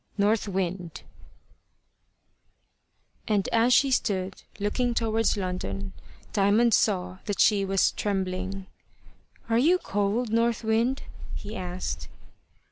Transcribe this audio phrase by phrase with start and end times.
[0.17, 1.03] NORTH WIND
[3.27, 5.93] AND as she stood looking towards London,
[6.33, 8.65] Diamond saw that she was trembling.
[9.47, 11.03] "Are you cold, North Wind?"
[11.35, 12.07] he asked.